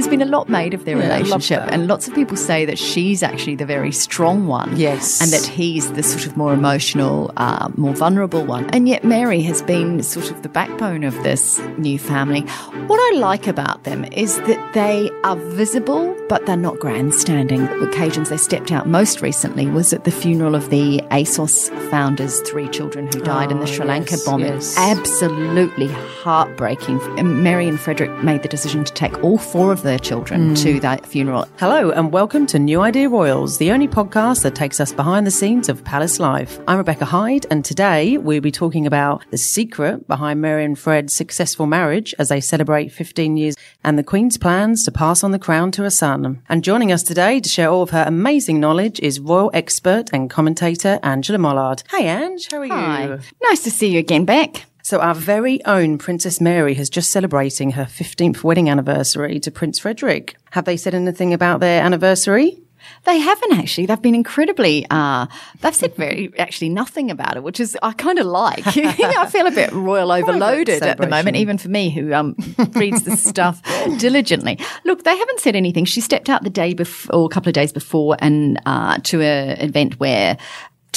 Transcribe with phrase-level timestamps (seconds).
[0.00, 2.78] There's been a lot made of their Yeah, relationship, and lots of people say that
[2.78, 4.74] she's actually the very strong one.
[4.74, 5.20] Yes.
[5.20, 8.64] And that he's the sort of more emotional, uh, more vulnerable one.
[8.70, 12.40] And yet, Mary has been sort of the backbone of this new family.
[12.86, 17.66] What I like about them is that they are visible, but they're not grandstanding.
[17.66, 22.40] The occasions they stepped out most recently was at the funeral of the ASOS founders'
[22.48, 24.46] three children who died in the Oh, Sri Lanka yes, bombing.
[24.54, 24.74] yes.
[24.78, 27.00] Absolutely heartbreaking.
[27.18, 30.74] And Mary and Frederick made the decision to take all four of their children to
[30.74, 30.78] hmm.
[30.78, 31.48] that funeral.
[31.58, 35.32] Hello and welcome to New Idea Royals, the only podcast that takes us behind the
[35.32, 36.60] scenes of palace life.
[36.68, 41.12] I'm Rebecca Hyde and today we'll be talking about the secret behind Mary and Fred's
[41.12, 45.40] successful marriage as they celebrate 15 years and the Queen's plans to pass on the
[45.40, 46.40] crown to her son.
[46.48, 50.30] And joining us today to share all of her amazing knowledge is royal expert and
[50.30, 51.82] commentator Angela Mollard.
[51.90, 52.72] Hey Ange, how are you?
[52.72, 53.18] Hi.
[53.42, 54.69] Nice to see you again, Beck.
[54.82, 59.78] So our very own Princess Mary has just celebrating her 15th wedding anniversary to Prince
[59.78, 60.36] Frederick.
[60.50, 62.62] Have they said anything about their anniversary?
[63.04, 63.86] They haven't actually.
[63.86, 64.86] They've been incredibly.
[64.90, 65.26] Uh,
[65.60, 68.66] they've said very actually nothing about it, which is I kind of like.
[68.76, 72.36] I feel a bit royal overloaded at the moment, even for me who um,
[72.72, 73.62] reads the stuff
[73.98, 74.58] diligently.
[74.84, 75.84] Look, they haven't said anything.
[75.84, 79.22] She stepped out the day before, or a couple of days before, and uh, to
[79.22, 80.36] an event where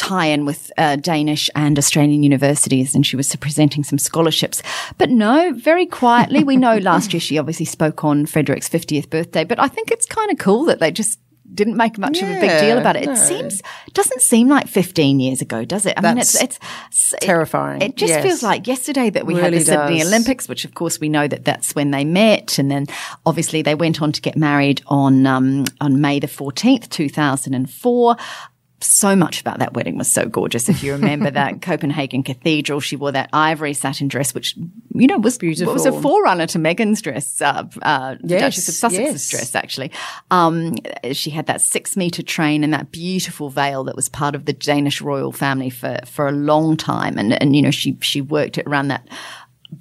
[0.03, 4.61] tie-in with uh, Danish and Australian universities, and she was presenting some scholarships.
[4.97, 6.43] But no, very quietly.
[6.43, 10.05] We know last year she obviously spoke on Frederick's 50th birthday, but I think it's
[10.05, 11.19] kind of cool that they just
[11.53, 13.03] didn't make much of a big deal about it.
[13.03, 13.15] It no.
[13.15, 13.61] seems
[13.93, 15.93] doesn't seem like 15 years ago, does it?
[15.97, 17.81] I mean, it's it's, it's terrifying.
[17.81, 18.23] It, just Yes.
[18.23, 20.07] feels like yesterday that we had Really the Sydney does.
[20.07, 22.87] Olympics, which of course we know that that's when they met, and then
[23.25, 28.17] obviously they went on to get married on um, on May the 14th, 2004
[28.83, 30.69] so much about that wedding was so gorgeous.
[30.69, 34.55] If you remember that Copenhagen Cathedral, she wore that ivory satin dress, which
[34.93, 35.73] you know was Beautiful.
[35.73, 39.29] was a forerunner to Meghan's dress, uh, uh, Yes, Duchess of Sussex's yes.
[39.29, 39.55] dress.
[39.55, 39.91] Actually,
[40.31, 40.75] um,
[41.11, 44.53] she had that six meter train and that beautiful veil that was part of the
[44.53, 48.57] Danish royal family for for a long time, and and you know she she worked
[48.57, 49.07] it around that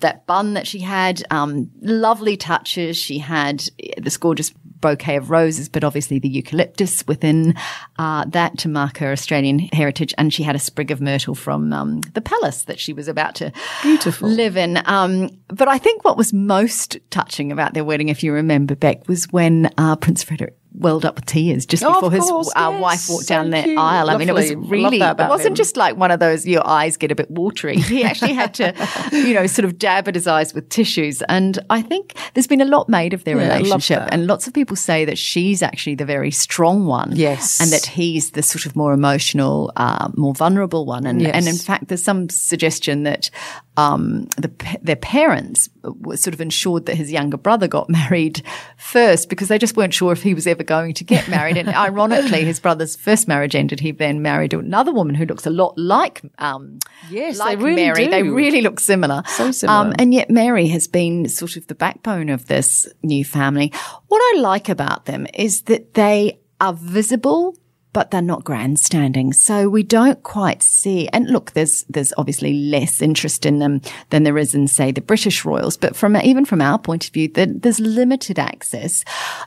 [0.00, 2.96] that bun that she had, um, lovely touches.
[2.96, 3.64] She had
[3.98, 4.52] this gorgeous
[4.82, 7.54] bouquet of roses, but obviously the eucalyptus within
[7.98, 10.12] uh, that to mark her Australian heritage.
[10.18, 13.34] And she had a sprig of myrtle from um, the palace that she was about
[13.36, 13.50] to
[13.82, 14.28] Beautiful.
[14.28, 14.82] live in.
[14.84, 19.08] Um, but I think what was most touching about their wedding, if you remember, Beck,
[19.08, 22.70] was when uh, Prince Frederick welled up with tears just Oh, before his course, uh,
[22.72, 22.80] yes.
[22.80, 23.78] wife walked So down the cute.
[23.78, 24.10] aisle.
[24.10, 25.54] I mean, it was really it wasn't him.
[25.54, 27.76] just like one of those, your eyes get a bit watery.
[27.76, 28.74] He actually had to,
[29.12, 31.22] you know, sort of dab at his eyes with tissues.
[31.28, 34.08] And I think there's been a lot made of their Yeah, relationship.
[34.10, 37.12] And lots of people say that she's actually the very strong one.
[37.14, 37.60] Yes.
[37.60, 41.06] And that he's the sort of more emotional, uh, more vulnerable one.
[41.06, 41.34] And, Yes.
[41.34, 43.30] and in fact, there's some suggestion that
[43.76, 44.52] um, the,
[44.82, 48.42] their parents were sort of ensured that his younger brother got married
[48.76, 51.56] first because they just weren't sure if he was ever going to get married.
[51.56, 53.80] and ironically, his brother's first marriage ended.
[53.80, 56.78] He then married another woman who looks a lot like um,
[57.08, 58.08] Yes, like they really Mary.
[58.08, 59.22] They really look similar.
[59.26, 59.78] So similar.
[59.78, 63.72] Um, and yet Mary has been sort of the backbone of this new family.
[64.08, 67.56] What I like about them is that they are visible
[67.92, 69.32] but they're not grandstanding.
[69.32, 73.80] So we don't quite see, and look, there's, there's obviously less interest in them
[74.10, 75.76] than there is in, say, the British royals.
[75.76, 79.04] But from, even from our point of view, there, there's limited access.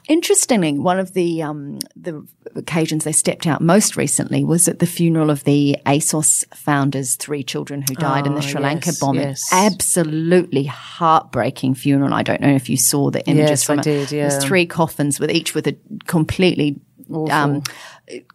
[0.07, 4.85] Interestingly, one of the, um, the occasions they stepped out most recently was at the
[4.85, 8.99] funeral of the ASOS founders' three children who died in the Oh, Sri Lanka yes,
[8.99, 9.23] bombing.
[9.23, 9.41] yes.
[9.51, 12.13] Absolutely heartbreaking funeral.
[12.13, 13.83] I don't know if you saw the images Yes, from I it.
[13.83, 15.75] did, There's three coffins with each with a
[16.05, 16.79] completely
[17.11, 17.61] um,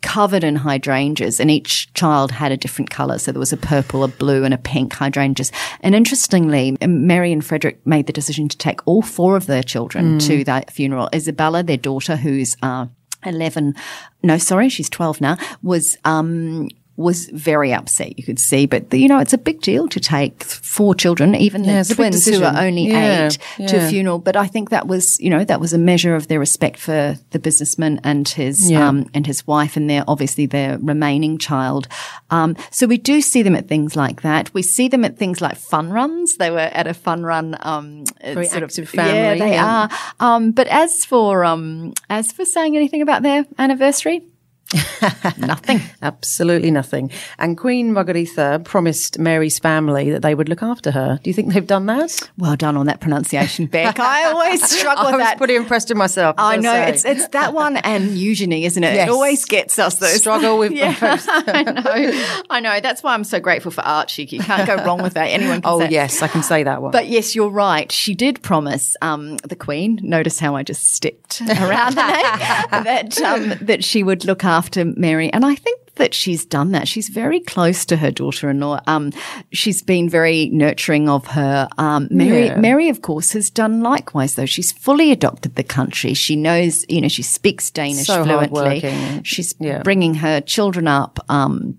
[0.03, 3.19] covered in hydrangeas, and each child had a different color.
[3.19, 5.53] So there was a purple, a blue, and a pink hydrangeas.
[5.81, 10.19] And interestingly, Mary and Frederick made the decision to take all four of their children
[10.19, 10.27] Mm.
[10.27, 11.09] to that funeral.
[11.15, 12.87] Isabella, their daughter, who's uh,
[13.25, 13.75] 11,
[14.23, 16.69] no, sorry, she's 12 now, was um,
[17.01, 18.19] was very upset.
[18.19, 21.65] You could see, but you know, it's a big deal to take four children, even
[21.65, 23.27] Yeah, the it's a big twins who are only Yeah,
[23.59, 24.19] eight, to a funeral.
[24.19, 27.17] But I think that was, you know, that was a measure of their respect for
[27.31, 28.87] the businessman and his Yeah.
[28.89, 31.89] um, and his wife, and their obviously their remaining child.
[32.31, 34.53] Um, so we do see them at things like that.
[34.55, 36.37] We see them at things like fun runs.
[36.37, 37.57] They were at a fun run.
[37.61, 39.89] Um, Very sort of- active Yeah, they yeah.
[40.21, 40.37] are.
[40.37, 44.23] Um, but as for um, as for saying anything about their anniversary,
[45.39, 45.81] nothing.
[46.03, 47.11] Absolutely nothing.
[47.39, 51.19] And Queen Margrethe promised Mary's family that they would look after her.
[51.23, 52.31] Do you think they've done that?
[52.39, 53.99] Well done on that pronunciation, Beck.
[53.99, 55.39] I always struggle I with was that.
[55.39, 56.37] pretty impressed with myself.
[56.39, 56.91] I know say.
[56.91, 58.95] it's it's that one and Eugenie, isn't it?
[58.95, 59.09] Yes.
[59.09, 61.27] It always gets us those Struggle with yeah, both.
[61.29, 62.81] I know, I know.
[62.81, 64.25] That's why I'm so grateful for Archie.
[64.25, 65.27] You can't go wrong with that.
[65.27, 66.93] Anyone can Oh say yes, I can say that one.
[66.93, 67.91] But yes, you're right.
[67.91, 69.99] She did promise um, the Queen.
[70.03, 74.60] Notice how I just stepped around the name that um, that she would look after
[74.97, 76.89] Mary, and I think that she's done that.
[76.89, 78.81] She's very close to her daughter-in-law.
[78.87, 79.13] Um,
[79.53, 81.69] she's been very nurturing of her.
[81.79, 82.57] Um, Mary, Yeah.
[82.57, 84.35] Mary, of course, has done likewise.
[84.35, 86.15] Though she's fully adopted the country.
[86.15, 88.81] She knows, you know, she speaks Danish So fluently.
[89.25, 89.83] She's Yeah.
[89.83, 91.19] bringing her children up.
[91.29, 91.77] Um,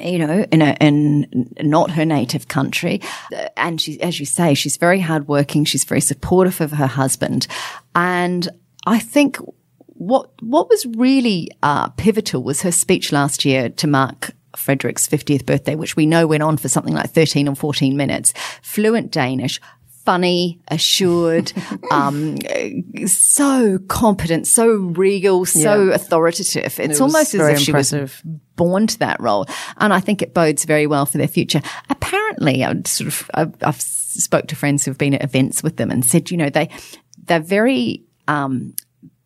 [0.00, 1.26] you know, in a, in
[1.60, 3.00] not her native country.
[3.36, 5.64] Uh, And she, as you say, she's very hardworking.
[5.64, 7.48] She's very supportive of her husband.
[7.94, 8.48] And
[8.86, 9.36] I think
[10.00, 15.44] what, what was really, uh, pivotal was her speech last year to mark Frederick's 50th
[15.44, 18.32] birthday, which we know went on for something like 13 or 14 minutes.
[18.62, 19.60] Fluent Danish.
[20.06, 21.52] Funny, assured,
[21.90, 22.38] um,
[23.06, 25.94] so competent, so regal, so Yeah.
[25.94, 26.80] authoritative.
[26.80, 27.92] It's was almost as if she was
[28.56, 29.46] born to that role.
[29.76, 31.60] And I think it bodes very well for their future.
[31.90, 35.90] Apparently, I sort of, I've, I've spoke to friends who've been at events with them
[35.90, 36.70] and said, you know, they,
[37.26, 38.74] they're very, um,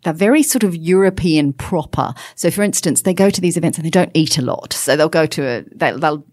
[0.04, 2.14] they're very sort of European proper.
[2.36, 4.72] So, for instance, they go to these events and they don't eat a lot.
[4.72, 6.24] So they'll go to a, they'll, they'll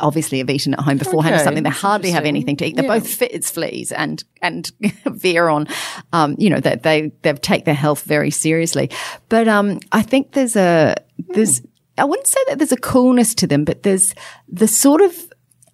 [0.00, 1.62] obviously have eaten at home beforehand or something.
[1.64, 2.76] They hardly have anything to eat.
[2.76, 2.98] They're Yeah.
[2.98, 4.70] both fit as fleas and, and
[5.06, 5.66] veer on,
[6.12, 8.90] um, you know, that they, they take their health very seriously.
[9.28, 10.94] But, um, I think there's a,
[11.30, 11.62] there's,
[11.96, 14.14] I wouldn't say that there's a coolness to them, but there's
[14.48, 15.14] the sort of,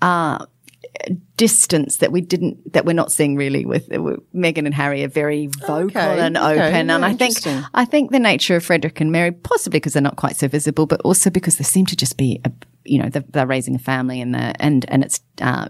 [0.01, 0.47] uh,
[1.37, 5.09] distance that we didn't that we're not seeing really with, with Meghan and Harry are
[5.09, 6.91] very vocal Okay, and okay, open.
[6.91, 7.37] And I think.
[7.75, 10.87] I think the nature of Frederick and Mary possibly because they're not quite so visible
[10.87, 12.53] but also because they seem to just be a,
[12.85, 15.69] you know they're, they're raising a family and they're, and and it's uh,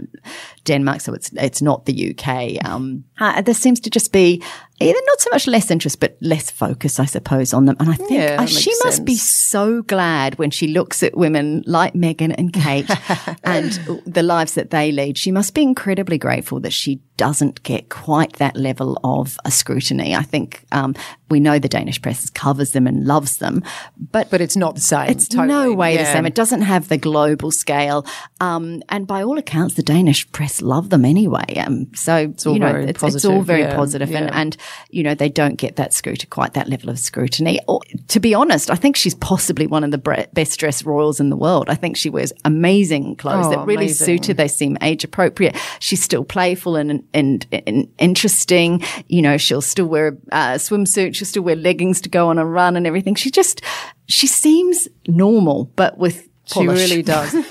[0.64, 4.42] Denmark so it's it's not the UK um uh, there seems to just be
[4.80, 7.94] either not so much less interest but less focus I suppose on them and I
[7.94, 11.94] think Yeah, uh, she makes must be so glad when she looks at women like
[11.94, 12.90] Meghan and Kate
[13.44, 13.72] and
[14.06, 15.18] the lives that they lead.
[15.18, 20.14] She must be incredibly grateful that she doesn't get quite that level of a scrutiny.
[20.14, 20.94] I think um,
[21.30, 23.62] we know the Danish press covers them and loves them,
[24.10, 25.08] but but it's not the same.
[25.10, 25.48] it's totally.
[25.48, 26.26] no way the same.
[26.26, 28.04] It doesn't have the global scale.
[28.40, 31.44] Um, and by all accounts, the Danish press love them anyway.
[31.56, 34.40] Um, so all you know, very it's, it's all very yeah, positive and, yeah.
[34.40, 34.56] and,
[34.90, 37.60] you know, they don't get that scrutiny, quite that level of scrutiny.
[37.68, 41.30] Or, to be honest, I think she's possibly one of the best dressed royals in
[41.30, 41.68] the world.
[41.68, 44.06] I think she wears amazing clothes Oh, that really amazing.
[44.06, 44.34] suit her.
[44.34, 45.56] They seem age appropriate.
[45.80, 48.82] She's still playful and, and, and interesting.
[49.08, 51.14] You know, she'll still wear a uh, swimsuit.
[51.14, 53.14] She'll still wear leggings to go on a run and everything.
[53.14, 53.62] She just,
[54.06, 57.34] she seems normal, but with She really does.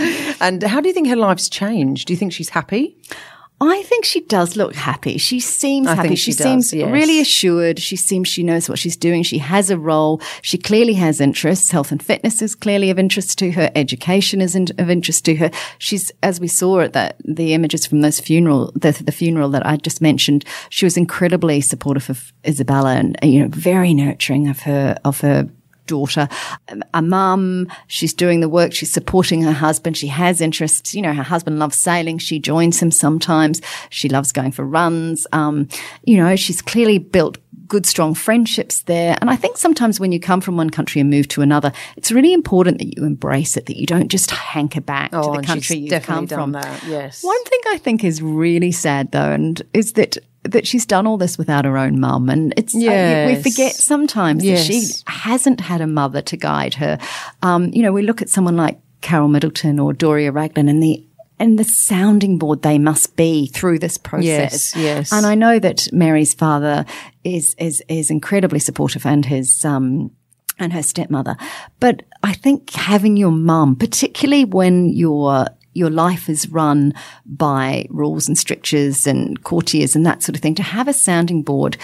[0.40, 2.06] and how do you think her life's changed?
[2.06, 2.96] Do you think she's happy?
[3.62, 5.18] I think she does look happy.
[5.18, 6.14] She seems I happy.
[6.14, 6.90] she she does, seems yes.
[6.90, 7.78] really assured.
[7.78, 9.22] She seems she knows what she's doing.
[9.22, 10.22] She has a role.
[10.40, 11.70] She clearly has interests.
[11.70, 13.70] Health and fitness is clearly of interest to her.
[13.74, 15.50] Education is in, of interest to her.
[15.76, 19.66] She's, as we saw at that, the images from those funeral, the, the funeral that
[19.66, 24.60] I just mentioned, she was incredibly supportive of Isabella and, you know, very nurturing of
[24.60, 25.50] her, of her
[25.90, 26.28] daughter,
[26.70, 27.66] um, a mum.
[27.88, 28.72] She's doing the work.
[28.72, 29.96] She's supporting her husband.
[29.96, 30.94] She has interests.
[30.94, 32.18] You know, her husband loves sailing.
[32.18, 33.60] She joins him sometimes.
[33.90, 35.26] She loves going for runs.
[35.32, 35.68] Um,
[36.04, 39.16] you know, she's clearly built good, strong friendships there.
[39.20, 42.10] And I think sometimes when you come from one country and move to another, it's
[42.10, 45.42] really important that you embrace it, that you don't just hanker back to Oh, the
[45.42, 46.50] country you've come from.
[46.52, 47.22] that, yes.
[47.22, 51.18] One thing I think is really sad though, and is that that she's done all
[51.18, 55.80] this without her own mum, and it's uh, we forget sometimes that she hasn't had
[55.80, 56.98] a mother to guide her.
[57.42, 61.04] Um, you know, we look at someone like Carole Middleton or Doria Ragland, and the
[61.38, 64.74] and the sounding board they must be through this process.
[64.74, 65.12] Yes, yes.
[65.12, 66.84] And I know that Mary's father
[67.24, 70.10] is is is incredibly supportive, and his um
[70.58, 71.36] and her stepmother.
[71.80, 76.92] But I think having your mum, particularly when your your life is run
[77.24, 81.42] by rules and strictures and courtiers and that sort of thing, to have a sounding
[81.42, 81.76] board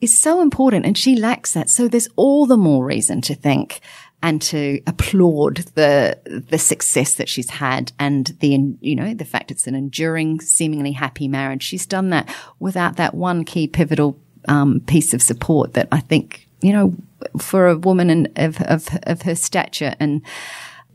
[0.00, 0.86] is so important.
[0.86, 1.70] And she lacks that.
[1.70, 3.80] So there's all the more reason to think
[4.22, 6.16] and to applaud the
[6.48, 10.92] the success that she's had and the you know the fact it's an enduring, seemingly
[10.92, 11.62] happy marriage.
[11.62, 14.16] She's done that without that one key pivotal
[14.48, 16.94] um, piece of support that I think you know
[17.38, 20.22] for a woman in, of, of of her stature and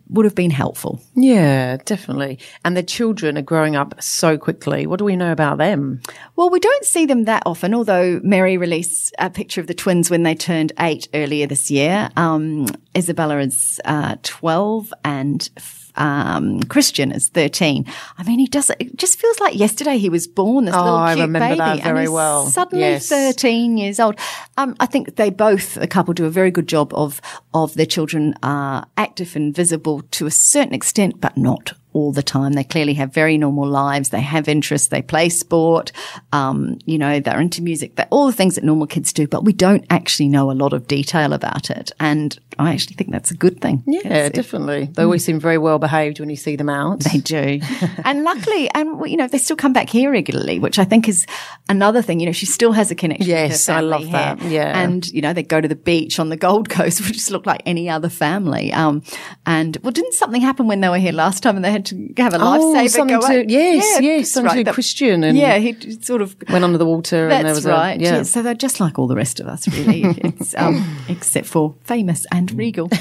[0.10, 1.02] would have been helpful.
[1.16, 2.40] Yeah, definitely.
[2.64, 4.88] And the children are growing up so quickly.
[4.88, 6.02] What do we know about them?
[6.36, 10.10] Well, we don't see them that often, although Mary released a picture of the twins
[10.10, 12.10] when they turned eight earlier this year.
[12.16, 15.50] Um, Isabella is uh, 12 and
[15.98, 17.86] um, Christian is 13.
[18.18, 20.98] I mean, he does, it just feels like yesterday he was born, this oh, little
[21.08, 21.58] cute I remember baby.
[21.58, 22.46] that very and he's well.
[22.48, 23.10] Suddenly Yes.
[23.10, 24.16] 13 years old.
[24.58, 27.22] Um, I think they both, the couple do a very good job of,
[27.54, 32.22] of their children are active and visible to a certain extent, but not all the
[32.22, 32.54] time.
[32.54, 34.10] They clearly have very normal lives.
[34.10, 34.90] They have interests.
[34.90, 35.92] They play sport.
[36.32, 37.96] Um, you know, they're into music.
[37.96, 40.74] They're all the things that normal kids do, but we don't actually know a lot
[40.74, 41.92] of detail about it.
[42.00, 43.84] And I actually think that's a good thing.
[43.88, 44.90] Yeah, It's- definitely.
[44.94, 47.00] They always seem very well behaved when you see them out.
[47.00, 47.60] they do.
[48.06, 51.26] and luckily, and you know, they still come back here regularly, which I think is
[51.68, 52.20] another thing.
[52.20, 54.40] You know, she still has a connection Yes, I love that.
[54.44, 54.80] Yeah.
[54.80, 57.48] And, you know, they go to the beach on the Gold Coast, which just look
[57.48, 58.72] like any other family.
[58.72, 59.02] Um,
[59.48, 62.14] and well, didn't something happen when they were here last time and they had to
[62.18, 65.24] have a Oh, lifesaver something go to- yes, Yeah, yes, that's something to That- Christian
[65.24, 67.98] and- yeah, he sort of Went under the water and there that's was right.
[68.00, 68.16] a yeah.
[68.18, 70.02] Yeah, So they're just like all the rest of us, really.
[70.24, 72.90] it's, um, except for famous and regal.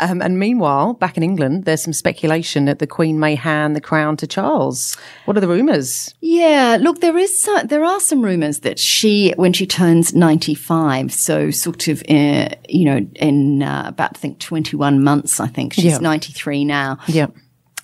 [0.00, 3.80] Um, and meanwhile, back in England, there's some speculation that the Queen may hand the
[3.80, 4.96] crown to Charles.
[5.26, 6.14] What are the rumours?
[6.20, 10.54] Yeah, look, there is some, there are some rumours that she, when she turns ninety
[10.54, 15.38] five, so sort of, uh, you know, in uh, about I think twenty one months,
[15.40, 15.98] I think she's Yeah.
[15.98, 16.98] ninety three now.
[17.06, 17.26] Yeah.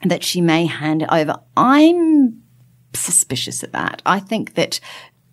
[0.04, 1.36] That she may hand it over.
[1.56, 2.40] I'm
[2.94, 4.02] suspicious of that.
[4.06, 4.80] I think that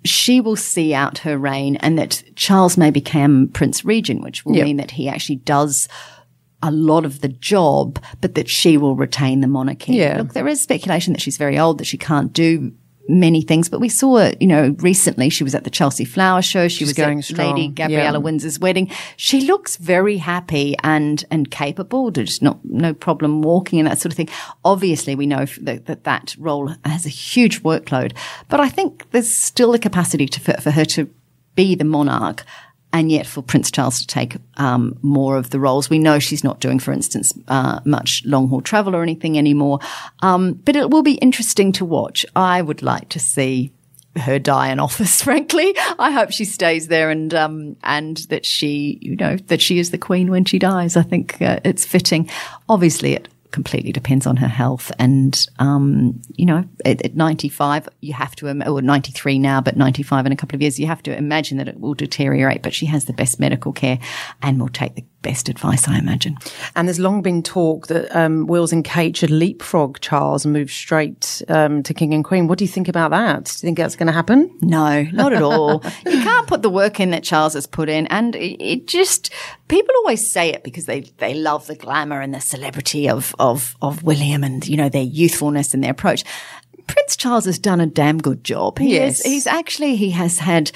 [0.05, 4.55] she will see out her reign and that Charles may become Prince Regent, which will
[4.55, 4.65] Yeah.
[4.65, 5.87] mean that he actually does
[6.61, 9.93] a lot of the job, but that she will retain the monarchy.
[9.95, 10.17] Yeah.
[10.19, 12.73] Look, there is speculation that she's very old, that she can't do
[13.07, 16.67] many things, but we saw, you know, recently she was at the Chelsea Flower Show.
[16.67, 17.55] She was going at strong.
[17.55, 18.23] Lady Gabriella Yeah.
[18.23, 18.89] Windsor's wedding.
[19.17, 22.11] She looks very happy and and capable.
[22.11, 24.29] There's not no problem walking and that sort of thing.
[24.63, 28.13] Obviously, we know that that, that role has a huge workload,
[28.49, 31.09] but I think there's still the capacity to, for, for her to
[31.55, 32.43] be the monarch.
[32.93, 36.43] And yet, for Prince Charles to take um, more of the roles, we know she's
[36.43, 39.79] not doing, for instance, uh, much long haul travel or anything anymore.
[40.21, 42.23] Um, but it will be interesting to watch.
[42.35, 43.71] I would like to see
[44.15, 45.23] her die in office.
[45.23, 49.79] Frankly, I hope she stays there and um, and that she, you know, that she
[49.79, 50.95] is the queen when she dies.
[50.95, 52.29] I think uh, it's fitting.
[52.69, 57.87] Obviously, it completely depends on her health, and um, you know, at, at ninety five,
[58.01, 60.77] you have to, or ninety three now, but ninety five in a couple of years,
[60.77, 62.61] you have to imagine that it will deteriorate.
[62.61, 63.99] But she has the best medical care
[64.41, 66.37] and will take the best advice, I imagine.
[66.75, 70.69] And there's long been talk that um, Wills and Kate should leapfrog Charles and move
[70.69, 72.47] straight um, to King and Queen.
[72.47, 73.45] What do you think about that?
[73.45, 74.55] Do you think that's going to happen?
[74.61, 75.83] No, not at all.
[76.05, 78.05] you can't put the work in that Charles has put in.
[78.07, 79.31] And it, it just,
[79.67, 83.75] people always say it because they, they love the glamour and the celebrity of, of,
[83.81, 86.23] of William and, you know, their youthfulness and their approach.
[86.85, 88.77] Prince Charles has done a damn good job.
[88.77, 89.21] He Yes.
[89.21, 90.69] is, he's actually, he has had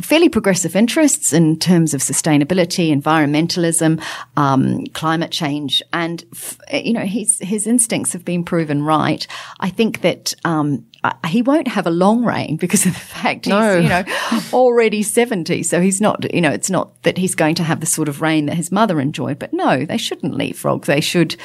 [0.00, 4.02] fairly progressive interests in terms of sustainability, environmentalism,
[4.36, 9.26] um, climate change, and f- you know his his instincts have been proven right.
[9.60, 10.84] I think that um,
[11.26, 13.76] he won't have a long reign because of the fact he's No.
[13.76, 14.04] you know
[14.52, 15.62] already seventy.
[15.62, 18.20] So he's not you know it's not that he's going to have the sort of
[18.22, 19.38] reign that his mother enjoyed.
[19.38, 20.86] But no, they shouldn't leave leapfrog.
[20.86, 21.36] They should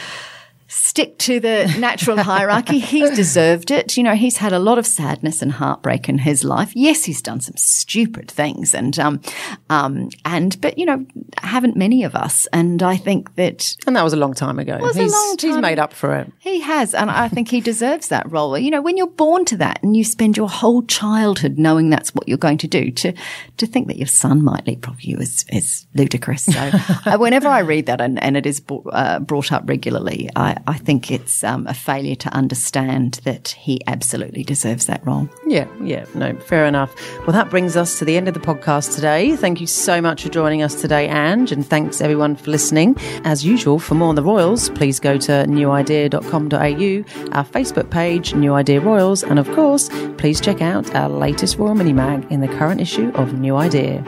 [0.67, 2.79] stick to the natural hierarchy.
[2.79, 3.95] He's deserved it.
[3.95, 6.75] You know, he's had a lot of sadness and heartbreak in his life.
[6.75, 9.21] Yes, he's done some stupid things and, um,
[9.69, 11.05] um, and, but, you know,
[11.41, 12.47] haven't many of us.
[12.51, 14.77] And I think that And that was a long time ago.
[14.77, 16.31] was a he's, long he's made up for it.
[16.39, 16.93] he has.
[16.93, 18.57] And I think he deserves that role.
[18.57, 22.13] You know, when you're born to that and you spend your whole childhood knowing that's
[22.13, 23.13] what you're going to do, to,
[23.57, 26.43] to think that your son might leapfrog you is, is ludicrous.
[26.45, 26.71] So
[27.05, 30.29] uh, whenever I read that and, and it is brought, uh, brought up regularly,
[30.65, 35.29] I, think it's um, a failure to understand that he absolutely deserves that role.
[35.45, 36.93] Yeah, yeah, no, fair enough.
[37.19, 39.35] Well, that brings us to the end of the podcast today.
[39.35, 42.95] Thank you so much for joining us today, Ange, and thanks everyone for listening.
[43.23, 48.53] As usual, for more on the Royals, please go to newidea.com.au, our Facebook page, New
[48.53, 52.47] Idea Royals, and of course, please check out our latest Royal Mini Mag in the
[52.47, 54.03] current issue of New Idea.